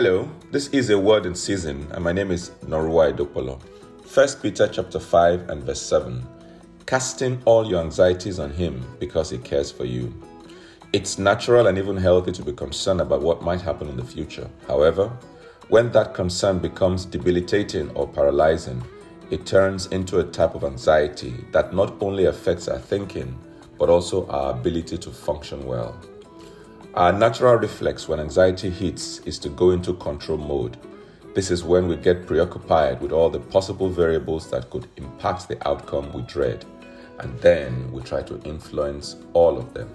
[0.00, 3.60] Hello, this is a word in season, and my name is Norua Edopolo.
[4.06, 6.24] First Peter chapter 5 and verse 7.
[6.86, 10.14] Casting all your anxieties on him because he cares for you.
[10.92, 14.48] It's natural and even healthy to be concerned about what might happen in the future.
[14.68, 15.10] However,
[15.68, 18.80] when that concern becomes debilitating or paralyzing,
[19.32, 23.36] it turns into a type of anxiety that not only affects our thinking,
[23.76, 26.00] but also our ability to function well.
[26.98, 30.78] Our natural reflex when anxiety hits is to go into control mode.
[31.32, 35.68] This is when we get preoccupied with all the possible variables that could impact the
[35.68, 36.64] outcome we dread,
[37.20, 39.88] and then we try to influence all of them.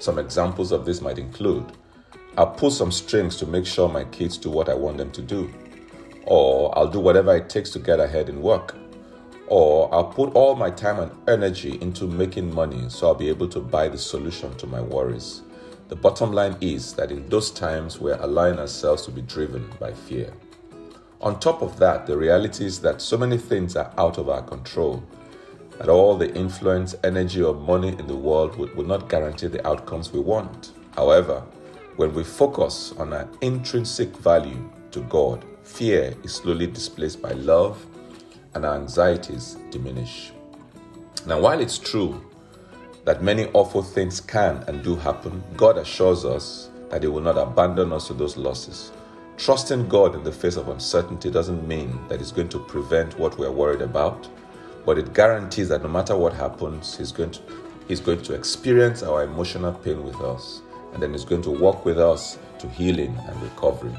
[0.00, 1.64] Some examples of this might include
[2.36, 5.22] I'll pull some strings to make sure my kids do what I want them to
[5.22, 5.50] do,
[6.24, 8.76] or I'll do whatever it takes to get ahead in work,
[9.46, 13.48] or I'll put all my time and energy into making money so I'll be able
[13.48, 15.40] to buy the solution to my worries.
[15.88, 19.94] The bottom line is that in those times we're allowing ourselves to be driven by
[19.94, 20.34] fear.
[21.22, 24.42] On top of that, the reality is that so many things are out of our
[24.42, 25.02] control
[25.78, 29.66] that all the influence, energy, or money in the world would, would not guarantee the
[29.66, 30.72] outcomes we want.
[30.94, 31.42] However,
[31.96, 37.84] when we focus on our intrinsic value to God, fear is slowly displaced by love
[38.54, 40.32] and our anxieties diminish.
[41.26, 42.24] Now, while it's true
[43.08, 47.38] that many awful things can and do happen, God assures us that He will not
[47.38, 48.92] abandon us to those losses.
[49.38, 53.38] Trusting God in the face of uncertainty doesn't mean that He's going to prevent what
[53.38, 54.28] we're worried about,
[54.84, 57.40] but it guarantees that no matter what happens, He's going to,
[57.88, 60.60] he's going to experience our emotional pain with us,
[60.92, 63.98] and then He's going to walk with us to healing and recovery.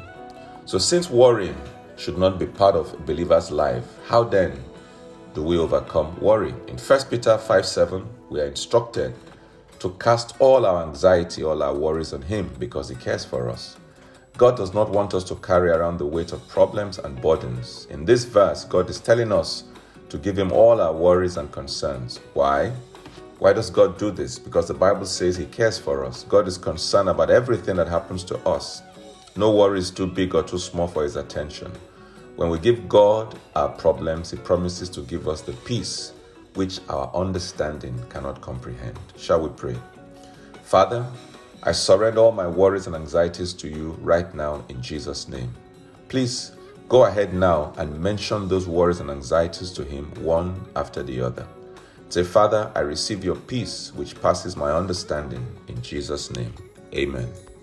[0.66, 1.60] So, since worrying
[1.98, 4.64] should not be part of a believer's life, how then
[5.34, 6.54] do we overcome worry?
[6.68, 9.14] In 1 Peter 5 7, we are instructed
[9.80, 13.78] to cast all our anxiety, all our worries on Him because He cares for us.
[14.38, 17.88] God does not want us to carry around the weight of problems and burdens.
[17.90, 19.64] In this verse, God is telling us
[20.10, 22.20] to give Him all our worries and concerns.
[22.34, 22.72] Why?
[23.40, 24.38] Why does God do this?
[24.38, 26.24] Because the Bible says He cares for us.
[26.24, 28.82] God is concerned about everything that happens to us.
[29.36, 31.72] No worry is too big or too small for His attention.
[32.36, 36.14] When we give God our problems, He promises to give us the peace
[36.56, 38.98] which our understanding cannot comprehend.
[39.18, 39.78] Shall we pray?
[40.64, 41.06] Father,
[41.64, 45.54] I surrender all my worries and anxieties to you right now in Jesus' name.
[46.08, 46.54] Please
[46.88, 51.48] go ahead now and mention those worries and anxieties to Him one after the other.
[52.10, 56.54] Say, Father, I receive your peace which passes my understanding in Jesus' name.
[56.94, 57.28] Amen.